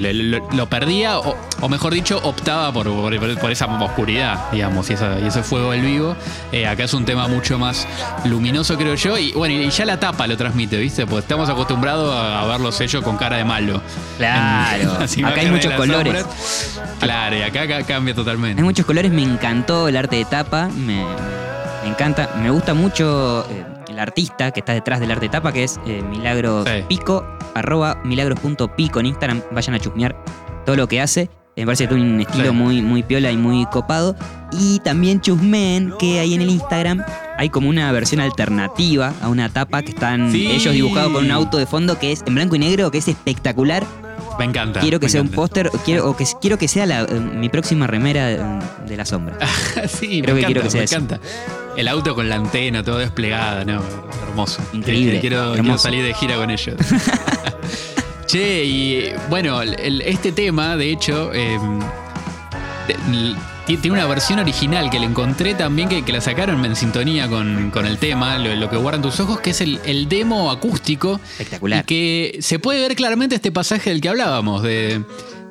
[0.55, 5.19] lo, perdía o, o mejor dicho optaba por, por- por esa oscuridad digamos y, esa-
[5.21, 6.17] y ese fuego del vivo.
[6.53, 7.87] Eh, acá es un tema mucho más
[8.25, 12.15] luminoso creo yo y bueno y ya la tapa lo transmite viste porque estamos acostumbrados
[12.15, 13.83] a, a verlos ellos con cara de malo.
[14.17, 16.23] Claro, En acá hay muchos colores.
[16.23, 16.81] sombras.
[17.01, 20.69] claro y acá, acá cambia totalmente Hay muchos colores, me encantó el arte de tapa,
[20.69, 21.05] me,
[21.83, 22.31] me encanta.
[22.43, 25.79] Me gusta mucho eh, el artista que está detrás del arte de tapa, que es
[25.87, 26.85] eh, Milagros Sí.
[26.89, 29.43] Pico, arroba milagros.pico en Instagram.
[29.53, 30.17] Vayan a chusmear
[30.65, 31.29] todo lo que hace.
[31.55, 32.51] Me parece que tiene un estilo Sí.
[32.53, 34.17] muy, muy piola y muy copado.
[34.53, 37.03] Y también chusmeen que ahí en el Instagram
[37.37, 40.47] hay como una versión alternativa a una tapa que están Sí.
[40.51, 43.09] ellos dibujados con un auto de fondo que es en blanco y negro, que es
[43.09, 43.85] espectacular.
[44.39, 47.21] Me encanta Quiero que sea un póster, quiero, o que quiero que sea la- eh,
[47.21, 48.41] mi próxima remera de,
[48.87, 49.37] de la sombra.
[49.89, 50.97] sí, Creo me que quiero encanta, que sea me eso.
[50.97, 51.21] encanta.
[51.77, 53.83] El auto con la antena, todo desplegada, ¿no?
[54.29, 54.63] Hermoso.
[54.73, 56.77] Increíble, Quiero, salir de gira con ellos.
[58.27, 61.59] che, y bueno, el- este tema, de hecho, eh,
[62.87, 62.95] ti-
[63.77, 67.71] tiene una versión original que le encontré también, que, que la sacaron en sintonía con,
[67.71, 71.21] con el tema, lo, lo que guardan tus ojos, que es el, el demo acústico.
[71.39, 71.81] Espectacular.
[71.81, 75.03] Y que se puede ver claramente este pasaje del que hablábamos, de,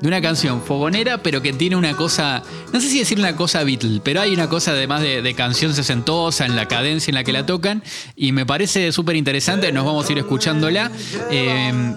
[0.02, 3.64] de una canción fogonera, pero que tiene una cosa, no sé si decir una cosa
[3.64, 7.24] Beatle, pero hay una cosa además de, de canción sesentosa en la cadencia en la
[7.24, 7.84] que la tocan,
[8.16, 10.92] y me parece súper interesante, nos vamos a ir escuchándola.
[11.30, 11.96] eh,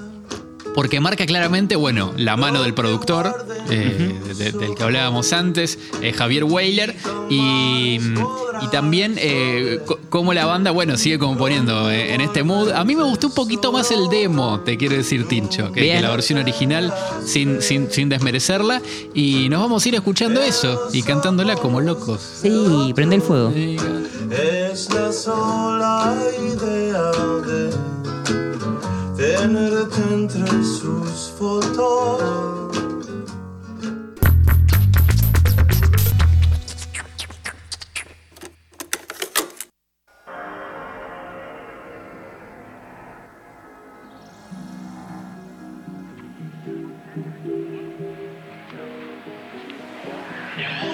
[0.75, 6.13] porque marca claramente, bueno, la mano del productor, eh, de- del que hablábamos antes, eh,
[6.13, 6.95] Javier Weiler,
[7.31, 7.99] y,
[8.61, 12.71] y también eh, cómo la banda, bueno, sigue componiendo eh, en este mood.
[12.73, 16.11] A mí me gustó un poquito más el demo, te quiero decir, Tincho, que la
[16.11, 16.93] versión original,
[17.25, 18.83] sin, sin, sin desmerecerla.
[19.15, 22.21] Y nos vamos a ir escuchando eso y cantándola como locos.
[22.43, 23.53] Sí, prende el fuego.
[24.31, 27.11] Es la sola idea
[27.47, 27.71] de
[29.33, 32.45] tenerte entre sus fotos.
[50.57, 50.94] Otra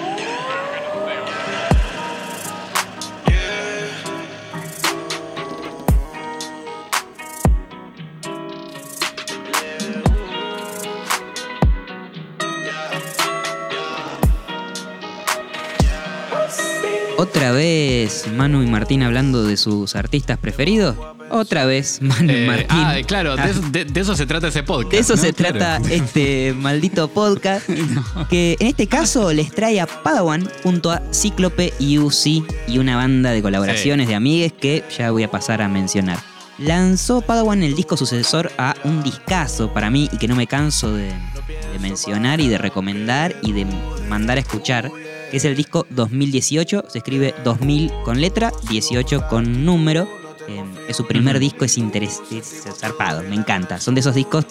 [18.25, 20.95] vez Manu y Martín hablando de sus artistas preferidos.
[21.29, 22.67] Otra vez, Manuel Eh, Martín.
[22.71, 24.91] ah, claro, de, eso- de- de eso se trata ese podcast.
[24.93, 25.21] De eso ¿no?
[25.21, 25.57] se Claro.
[25.59, 27.67] trata este maldito podcast.
[28.29, 32.95] Que en este caso les trae a Padawan junto a Cíclope y UC y una
[32.95, 36.19] banda de colaboraciones de amigues que ya voy a pasar a mencionar.
[36.57, 40.93] Lanzó Padawan el disco sucesor a un discazo para mí y que no me canso
[40.93, 43.65] de, de mencionar y de recomendar y de
[44.09, 44.91] mandar a escuchar.
[45.31, 50.07] Que es el disco 2018, se escribe 2000 con letra, 18 con número.
[50.47, 53.79] Eh, es su primer disco, es, interes- es zarpado, me encanta.
[53.79, 54.45] Son de esos discos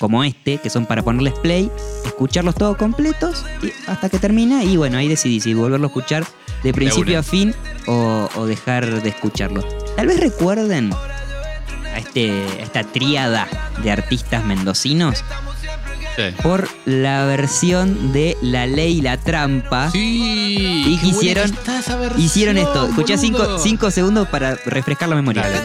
[0.00, 1.70] como este, que son para ponerles play,
[2.04, 6.24] escucharlos todos completos y hasta que termina y bueno, ahí decidí si volverlo a escuchar
[6.64, 7.54] de principio a fin
[7.86, 9.62] o, o dejar de escucharlo.
[9.94, 10.90] Tal vez recuerden
[11.94, 13.46] a, este, a esta tríada
[13.84, 15.22] de artistas mendocinos
[16.16, 16.22] Sí.
[16.42, 19.90] por la versión de La Ley y la Trampa.
[19.90, 19.98] Sí.
[21.00, 23.58] Y hicieron- que está esa versión, Hicieron esto, escuché boludo.
[23.58, 25.42] 5 segundos para refrescar la memoria.
[25.42, 25.60] Dale.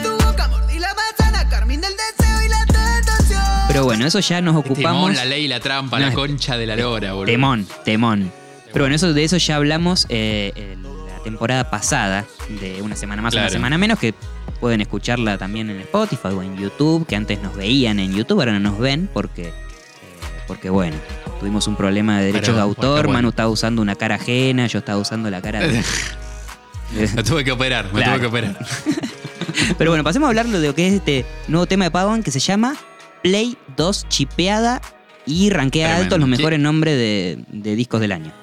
[3.67, 5.09] Pero bueno, eso ya nos ocupamos.
[5.11, 7.31] Timón, la ley y la trampa, No, la concha de la lora, boludo.
[7.31, 8.31] Temón, temón.
[8.73, 12.25] Pero bueno, eso, de eso ya hablamos eh, en la temporada pasada,
[12.59, 13.45] de una semana más o Claro.
[13.45, 14.13] una semana menos, que
[14.59, 18.53] pueden escucharla también en Spotify o en YouTube, que antes nos veían en YouTube, ahora
[18.53, 19.53] no nos ven porque, eh,
[20.49, 20.97] porque bueno,
[21.39, 23.13] tuvimos un problema de derechos de autor, bueno.
[23.13, 25.81] Manu estaba usando una cara ajena, yo estaba usando la cara de...
[27.15, 28.13] Me tuve que operar, me Claro.
[28.13, 28.57] tuve que operar.
[29.77, 32.31] Pero bueno, pasemos a hablar de lo que es este nuevo tema de Padawan que
[32.31, 32.75] se llama
[33.21, 34.81] Play 2 Chipeada
[35.27, 35.85] y Tremendo.
[35.85, 38.33] altos los mejores nombres de, de discos del año.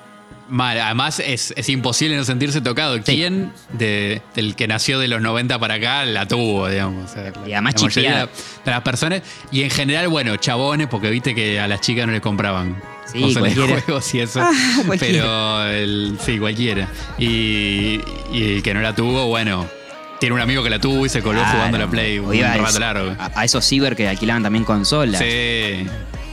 [0.49, 3.03] Mal, además es, es imposible no sentirse tocado.
[3.03, 7.11] ¿Quién de, del que nació de los 90 para acá la tuvo, digamos?
[7.11, 8.27] O sea, la- Y además la chipeada.
[8.65, 9.23] de las personas.
[9.51, 12.81] Y en general, bueno, chabones, porque viste que a las chicas no les compraban
[13.13, 13.81] Sí, cualquiera.
[13.83, 14.41] juegos y eso.
[14.41, 14.53] Ah,
[14.87, 15.13] cualquiera.
[15.25, 16.89] Pero el- sí, cualquiera.
[17.19, 18.01] Y,
[18.33, 19.67] y el que no la tuvo, bueno,
[20.21, 22.41] tiene un amigo que la tuvo y se coló Claro, jugando a la Play un
[22.41, 23.17] rato largo.
[23.19, 25.21] A, a esos ciber que alquilaban también consolas.
[25.21, 25.87] Sí,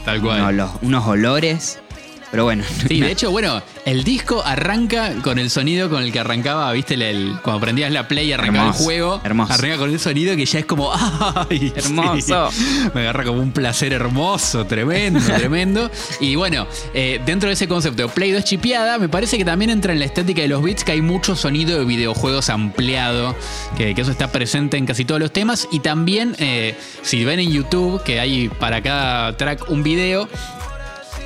[0.04, 0.38] tal cual.
[0.40, 1.80] Uno- los- unos olores.
[2.30, 2.64] Pero bueno.
[2.88, 6.94] Sí, de hecho, bueno, el disco arranca con el sonido con el que arrancaba, viste,
[6.94, 9.20] el, el- cuando prendías la play y arrancaba Hermoso, el juego.
[9.24, 9.52] hermoso.
[9.52, 11.72] Arranca con el sonido que ya es como, ¡ay!
[11.76, 12.50] Hermoso.
[12.50, 12.64] sí.
[12.94, 15.90] me agarra como un placer hermoso, tremendo, tremendo.
[16.20, 19.70] Y bueno, eh, dentro de ese concepto de Play 2 chipeada, me parece que también
[19.70, 23.36] entra en la estética de los beats que hay mucho sonido de videojuegos ampliado,
[23.76, 25.68] que, que eso está presente en casi todos los temas.
[25.70, 30.28] Y también, eh, si ven en YouTube, que hay para cada track un video,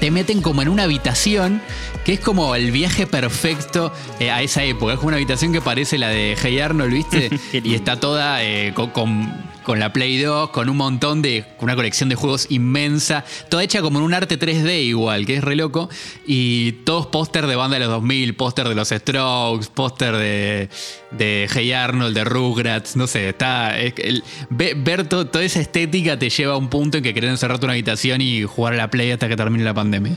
[0.00, 1.60] te meten como en una habitación
[2.04, 4.92] que es como el viaje perfecto eh, a esa época.
[4.92, 7.30] Es como una habitación que parece la de Hey Arnold, ¿viste?
[7.52, 11.44] Y está toda eh, con, con- con la Play 2, con un montón de.
[11.58, 13.22] con una colección de juegos inmensa.
[13.50, 15.90] Toda hecha como en un arte 3D igual, que es re loco.
[16.26, 20.70] Y todos póster de banda de los 2000, póster de los Strokes, póster de,
[21.10, 23.28] de Hey Arnold, de Rugrats, no sé.
[23.28, 23.78] Está.
[23.78, 27.28] es el- ver to- toda esa estética te lleva a un punto en que querés
[27.30, 30.14] encerrarte en una habitación y jugar a la Play hasta que termine la pandemia.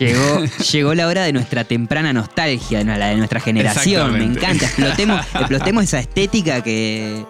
[0.00, 2.96] Llegó, llegó la hora de nuestra temprana nostalgia, ¿no?
[2.98, 4.18] la de nuestra generación.
[4.18, 4.64] Me encanta.
[4.66, 7.24] Explotemos, explotemos esa estética que,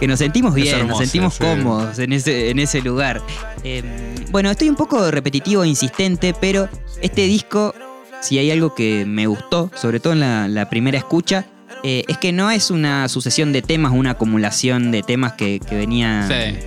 [0.00, 1.44] que nos sentimos bien, nos sentimos sí.
[1.44, 3.22] cómodos en ese, en ese lugar.
[3.64, 3.82] Eh,
[4.30, 6.68] bueno, estoy un poco repetitivo e insistente, pero
[7.00, 7.74] este disco,
[8.20, 11.46] si hay algo que me gustó, sobre todo en la, la primera escucha,
[11.82, 15.76] eh, es que no es una sucesión de temas, una acumulación de temas que, que
[15.76, 16.58] venía Sí.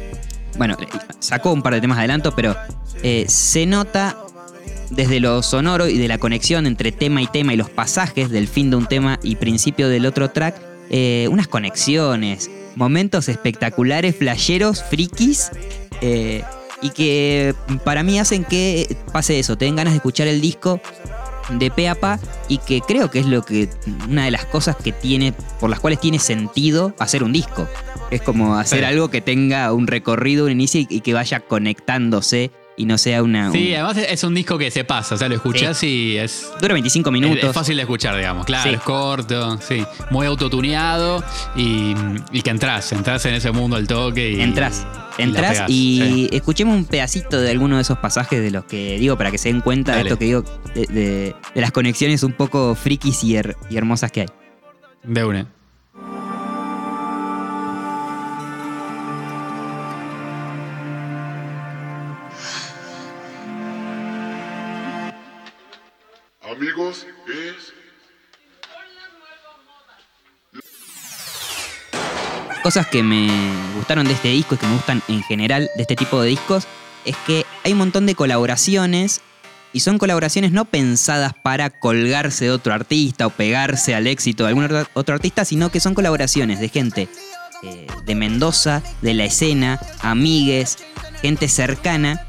[0.57, 0.77] bueno,
[1.19, 2.55] sacó un par de temas de adelanto, pero
[3.03, 4.17] eh, se nota
[4.89, 8.47] desde lo sonoro y de la conexión entre tema y tema y los pasajes del
[8.47, 10.55] fin de un tema y principio del otro track,
[10.89, 15.51] eh, unas conexiones, momentos espectaculares, flasheros, frikis,
[16.01, 16.43] eh,
[16.81, 17.53] y que
[17.83, 20.79] para mí hacen que pase eso, te den ganas de escuchar el disco
[21.49, 23.67] de pe a pa y que creo que es lo que
[24.07, 27.67] una de las cosas que tiene por las cuales tiene sentido hacer un disco
[28.11, 28.85] es como hacer Sí.
[28.85, 33.21] algo que tenga un recorrido un inicio y, y que vaya conectándose y no sea
[33.21, 36.17] una Sí, un- además es un disco que se pasa, o sea, lo escuchás y
[36.17, 38.45] es, dura 25 es, minutos es fácil de escuchar, digamos.
[38.45, 38.75] Claro, Sí.
[38.75, 39.83] es corto, sí.
[40.09, 41.23] Muy autotuneado
[41.55, 41.93] y,
[42.31, 44.41] y que entras, entras en ese mundo al toque y.
[44.41, 44.87] entras
[45.17, 46.29] y pegás, y, sí.
[46.31, 49.49] escuchemos un pedacito de alguno de esos pasajes de los que digo para que se
[49.49, 53.33] den cuenta de esto que digo de, de- de las conexiones un poco frikis y,
[53.35, 54.27] her- y hermosas que hay
[55.03, 55.51] De una.
[72.63, 73.29] Cosas que me
[73.75, 76.67] gustaron de este disco y que me gustan en general de este tipo de discos
[77.05, 79.21] es que hay un montón de colaboraciones
[79.71, 84.49] y son colaboraciones no pensadas para colgarse de otro artista o pegarse al éxito de
[84.49, 87.07] algún otro- artista, sino que son colaboraciones de gente
[87.63, 90.77] eh, de Mendoza, de la escena, amigues,
[91.21, 92.25] gente cercana,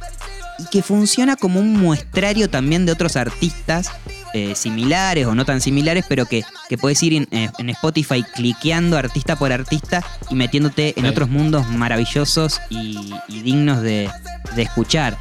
[0.58, 3.90] y que funciona como un muestrario también de otros artistas
[4.34, 8.22] eh, similares o no tan similares, pero que, que puedes ir en, eh, en Spotify
[8.34, 11.10] cliqueando artista por artista y metiéndote en Sí.
[11.10, 14.08] otros mundos maravillosos y, y dignos de,
[14.56, 15.16] de escuchar.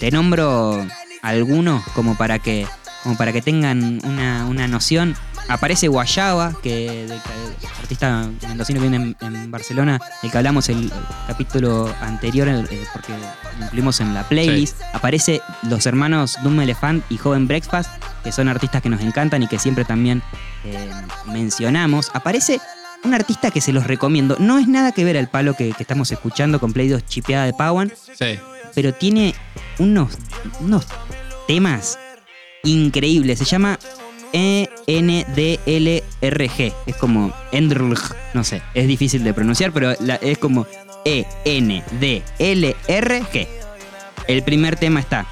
[0.00, 0.86] Te nombro
[1.22, 2.66] algunos como para que,
[3.02, 5.16] como para que tengan una, una noción.
[5.48, 7.06] Aparece Guayaba, que,
[7.80, 10.92] artista mendocino que viene en, en Barcelona, del que hablamos el, el
[11.28, 13.12] capítulo anterior, eh, porque
[13.58, 14.80] lo incluimos en la playlist.
[14.92, 17.90] Aparece los hermanos Doom Elephant y Joven Breakfast,
[18.24, 20.20] que son artistas que nos encantan y que siempre también
[20.64, 20.90] eh,
[21.26, 22.10] mencionamos.
[22.12, 22.60] Aparece
[23.04, 24.36] un artista que se los recomiendo.
[24.40, 27.44] No es nada que ver al palo que, que estamos escuchando con Play 2 chipeada
[27.44, 28.36] de Pawan, Sí.
[28.74, 29.32] pero tiene
[29.78, 30.12] unos,
[30.58, 30.86] unos
[31.46, 31.98] temas
[32.64, 33.38] increíbles.
[33.38, 33.78] Se llama
[35.56, 36.72] ENDLRG.
[36.86, 37.98] Es como Endrlg,
[38.34, 40.66] no sé, es difícil de pronunciar, pero la- es como
[41.04, 42.24] ENDLRG.
[44.28, 45.26] El primer tema está.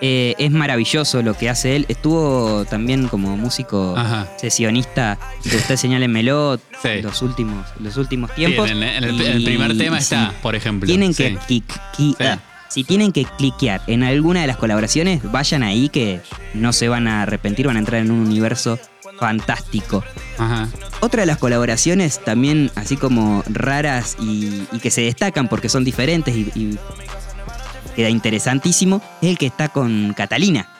[0.00, 1.86] Eh, es maravilloso lo que hace él.
[1.88, 4.26] Estuvo también como músico Ajá.
[4.36, 7.00] sesionista de Usted Señálemelo Sí.
[7.00, 8.70] los últimos, los últimos Sí, tiempos.
[8.70, 10.86] en, el, en el- en el Y primer tema está, por ejemplo.
[10.88, 11.38] Tienen que
[12.20, 12.38] ah,
[12.74, 16.20] si tienen que cliquear en alguna de las colaboraciones, vayan ahí que
[16.54, 18.80] no se van a arrepentir, van a entrar en un universo
[19.20, 20.02] fantástico.
[20.38, 20.68] Ajá.
[20.98, 25.84] Otra de las colaboraciones también así como raras y, y que se destacan porque son
[25.84, 26.78] diferentes y, y
[27.94, 30.73] queda interesantísimo, es el que está con Catalina.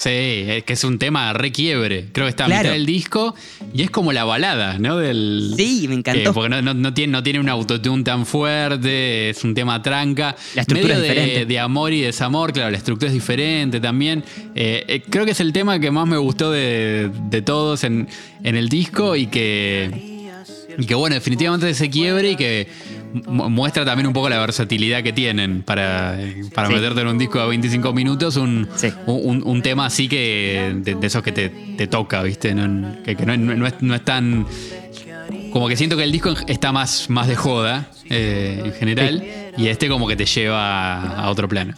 [0.00, 0.10] Sí,
[0.46, 2.06] es que es un tema re quiebre.
[2.12, 2.62] Creo que está a Claro.
[2.62, 3.34] mitad del disco
[3.74, 4.96] y es como la balada, ¿no?
[4.96, 6.32] Del, Sí, me encantó.
[6.32, 10.36] porque no, no- no tiene, no tiene un autotune tan fuerte, es un tema tranca.
[10.54, 11.46] La estructura Medio es diferente.
[11.46, 14.22] de amor y desamor, claro, la estructura es diferente también.
[14.54, 18.06] Eh, eh, creo que es el tema que más me gustó de, de todos en,
[18.44, 19.90] en el disco y que,
[20.78, 22.68] y que, bueno, definitivamente ese quiebre y que
[23.26, 26.74] muestra también un poco la versatilidad que tienen para, eh, para Sí.
[26.74, 28.88] meterte en un disco de 25 minutos, un, Sí.
[29.06, 32.54] un, un tema así que de, de esos que te, te toca, ¿viste?
[32.54, 34.46] No, que que no, no- no es, no es tan...
[35.52, 39.24] Como que siento que el disco está más, más de joda eh, en general
[39.56, 41.74] y este como que te lleva a otro plano.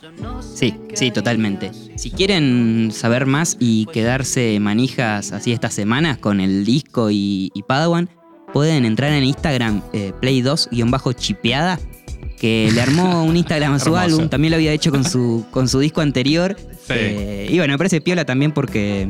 [0.54, 1.70] Sí, sí, totalmente.
[1.96, 7.62] Si quieren saber más y quedarse manijas así estas semanas con el disco y, y
[7.62, 8.08] Padawan,
[8.52, 11.78] pueden entrar en Instagram eh, Play2-chipeada,
[12.38, 15.68] que le armó un Instagram a su álbum, también lo había hecho con su, con
[15.68, 16.56] su disco anterior.
[16.58, 16.94] Sí.
[16.94, 19.08] Eh, y bueno, me parece piola también porque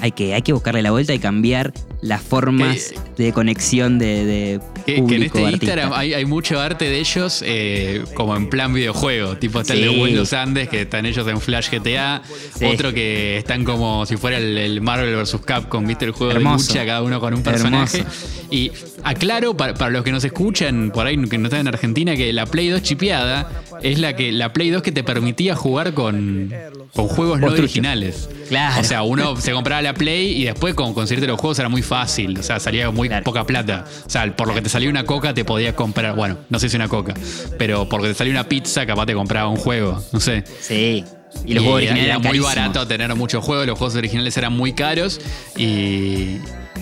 [0.00, 4.60] hay que, hay que buscarle la vuelta y cambiar las formas de conexión de, de
[4.86, 5.66] Que, que en público, este artista.
[5.66, 9.36] Instagram hay, hay mucho arte de ellos eh, como en plan videojuego.
[9.36, 12.22] Tipo está el de Los Andes, que están ellos en Flash GTA.
[12.54, 12.64] Sí.
[12.66, 15.38] Otro que están como si fuera el, el Marvel vs.
[15.44, 16.04] Capcom, ¿viste?
[16.04, 16.66] El juego Hermoso.
[16.66, 17.98] de lucha, cada uno con un personaje.
[17.98, 18.18] Hermoso.
[18.50, 18.70] Y
[19.02, 22.32] aclaro para, para los que nos escuchan por ahí, que no están en Argentina, que
[22.32, 23.50] la Play 2 chipeada
[23.82, 26.52] es la que la Play 2 que te permitía jugar con,
[26.94, 28.28] con juegos no originales.
[28.48, 28.80] Claro.
[28.80, 31.82] O sea, uno se compraba la Play y después con conseguirte los juegos era muy
[31.82, 32.38] fácil.
[32.38, 33.24] O sea, salía muy Claro.
[33.24, 33.84] poca plata.
[34.06, 36.14] O sea, por lo que te salía una coca te podías comprar.
[36.16, 37.14] Bueno, no sé si una coca.
[37.58, 40.02] Pero porque te salía una pizza, capaz te compraba un juego.
[40.12, 40.44] No sé.
[40.60, 41.04] Sí.
[41.44, 43.66] Y los juegos era- originales era eran muy barato tener muchos juegos.
[43.66, 45.20] Los juegos originales eran muy caros.
[45.56, 46.38] Y,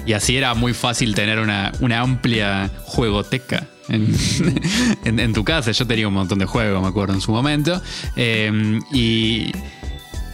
[0.07, 3.67] y así era muy fácil tener una, una amplia juegoteca.
[5.05, 7.81] En, en- tu casa, yo tenía un montón de juegos, me acuerdo, en su momento.
[8.17, 9.53] Eh, y,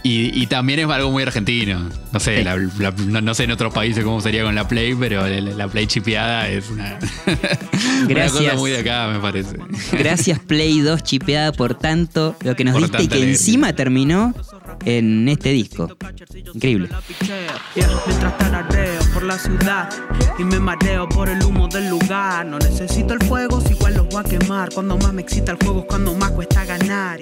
[0.03, 1.89] y, y también es algo muy argentino.
[2.11, 2.43] No sé, Sí.
[2.43, 5.39] la- la- no, no sé en otros países cómo sería con la Play, pero la,
[5.39, 8.31] la Play chipeada es una, una Gracias.
[8.43, 9.57] cosa muy de acá, me parece.
[9.93, 13.33] Gracias Play 2 chipeada por tanto lo que nos Por diste y que alegría.
[13.33, 14.33] encima terminó
[14.85, 15.95] en este disco.
[16.53, 16.89] Increíble.
[18.05, 19.89] Mientras tarareo por la ciudad
[20.37, 22.45] y me mareo por el humo del lugar.
[22.45, 24.69] No necesito el fuego, si igual los voy a quemar.
[24.73, 27.19] Cuando más me excita el fuego es cuando más cuesta ganar.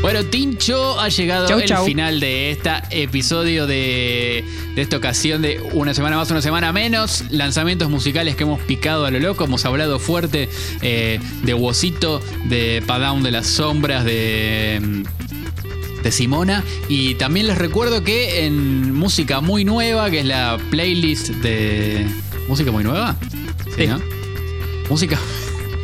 [0.00, 5.60] Bueno, Tincho ha llegado Chau, el final de este episodio de, de esta ocasión de
[5.72, 7.24] una semana más, una semana menos.
[7.30, 9.44] Lanzamientos musicales que hemos picado a lo loco.
[9.44, 10.48] Hemos hablado fuerte
[10.82, 16.64] eh, de Wosito, de Padown de las Sombras, de, mm, de Simona.
[16.88, 22.06] Y también les recuerdo que en música muy nueva, que es la playlist de.
[22.48, 23.16] ¿Música muy nueva?
[23.76, 23.86] Sí, Sí.
[23.88, 24.00] ¿no?
[24.88, 25.18] Música.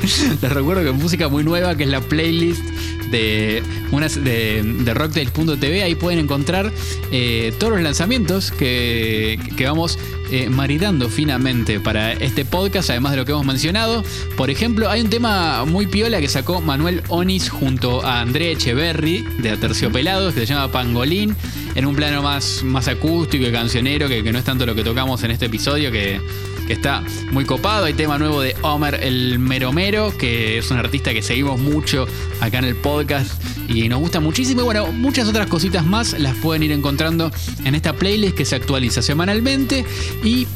[0.42, 2.62] Les recuerdo que música muy nueva, que es la playlist
[3.10, 5.82] de, unas, de, rocktails.tv.
[5.82, 6.72] Ahí pueden encontrar
[7.10, 9.98] eh, todos los lanzamientos que, que vamos
[10.30, 14.04] eh, maridando finamente para este podcast, además de lo que hemos mencionado.
[14.36, 19.24] Por ejemplo, hay un tema muy piola que sacó Manuel Onis junto a André Echeverry
[19.38, 21.34] de Aterciopelados, que se llama Pangolín,
[21.74, 24.84] en un plano más, más acústico y cancionero, que, que no es tanto lo que
[24.84, 26.20] tocamos en este episodio, que
[26.66, 27.84] que está muy copado.
[27.84, 32.06] Hay tema nuevo de Homer el Meromero, que es un artista que seguimos mucho
[32.40, 34.62] acá en el podcast y nos gusta muchísimo.
[34.62, 37.30] Y bueno, muchas otras cositas más las pueden ir encontrando
[37.64, 39.84] en esta playlist que se actualiza semanalmente
[40.22, 40.46] y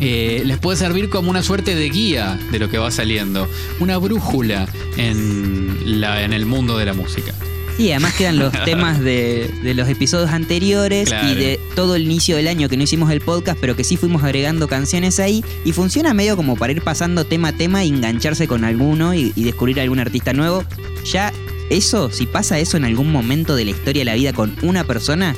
[0.00, 3.48] eh, les puede servir como una suerte de guía de lo que va saliendo,
[3.80, 4.66] una brújula
[4.96, 7.32] en, la, en el mundo de la música.
[7.78, 11.28] Y además quedan los temas de, de los episodios anteriores Claro.
[11.28, 13.96] y de todo el inicio del año que no hicimos el podcast, pero que sí
[13.96, 15.44] fuimos agregando canciones ahí.
[15.64, 19.32] Y funciona medio como para ir pasando tema a tema e engancharse con alguno y,
[19.34, 20.64] y descubrir algún artista nuevo.
[21.10, 21.32] Ya
[21.70, 24.84] eso, si pasa eso en algún momento de la historia de la vida con una
[24.84, 25.34] persona,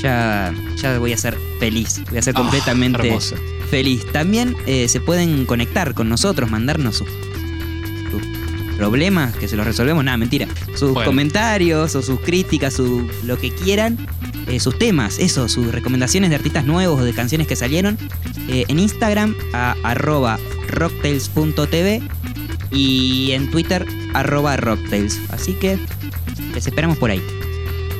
[0.00, 2.00] ya, ya voy a ser feliz.
[2.08, 3.18] Voy a ser Ah, completamente
[3.70, 4.04] feliz.
[4.12, 7.08] También eh, se pueden conectar con nosotros, mandarnos sus
[8.80, 10.46] problemas, que se los resolvemos, nada, mentira.
[10.74, 11.10] Sus Bueno.
[11.10, 13.98] comentarios o sus críticas, su, lo que quieran,
[14.48, 17.98] eh, sus temas, eso, sus recomendaciones de artistas nuevos o de canciones que salieron,
[18.48, 22.02] eh, en Instagram a arroba rocktails.tv
[22.72, 25.20] y en Twitter arroba rocktails.
[25.30, 25.78] Así que
[26.54, 27.22] les esperamos por ahí.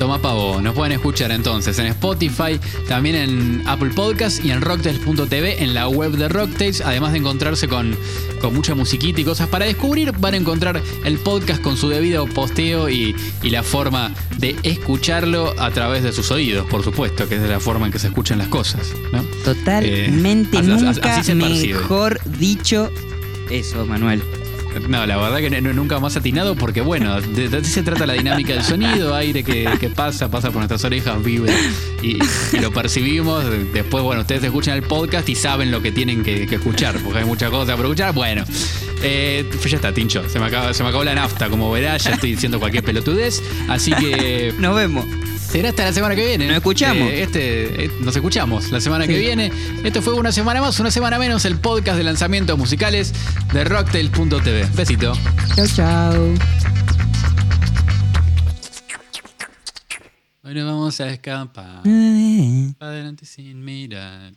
[0.00, 5.62] Toma pavo, nos pueden escuchar entonces en Spotify, también en Apple Podcast y en rocktails.tv
[5.62, 7.94] en la web de Rocktails, además de encontrarse con,
[8.40, 12.24] con mucha musiquita y cosas para descubrir, van a encontrar el podcast con su debido
[12.26, 17.34] posteo y, y la forma de escucharlo a través de sus oídos, por supuesto, que
[17.36, 18.80] es de la forma en que se escuchan las cosas,
[19.12, 19.22] ¿no?
[19.44, 21.74] Totalmente Eh, así- así- nunca así percibe.
[21.78, 22.90] mejor dicho
[23.50, 24.22] eso, Manuel.
[24.88, 28.12] No, la verdad que no- nunca más atinado porque bueno, de, de se trata la
[28.14, 31.52] dinámica del sonido, aire que, pasa, pasa por nuestras orejas, vive
[32.02, 32.18] y,
[32.60, 33.44] lo percibimos.
[33.72, 37.20] Después, bueno, ustedes escuchan el podcast y saben lo que tienen que, que escuchar, porque
[37.20, 38.14] hay muchas cosas por escuchar.
[38.14, 38.44] Bueno,
[39.02, 42.04] eh, pues ya está, Tincho, se me, acaba, se me acabó la nafta, como verás,
[42.04, 44.54] ya estoy diciendo cualquier pelotudez, así que...
[44.58, 45.04] Nos vemos.
[45.50, 46.46] Será hasta la semana que viene.
[46.46, 47.10] Nos escuchamos.
[47.10, 49.50] Eh, este, eh, nos escuchamos la semana que viene.
[49.82, 53.12] Esto fue una semana más, una semana menos, el podcast de lanzamientos musicales
[53.52, 54.66] de Rocktail.tv.
[54.76, 55.12] Besito.
[55.56, 56.34] Chau, chau.
[60.44, 61.82] Hoy nos vamos a escapar.
[62.78, 64.32] Adelante sin mirar.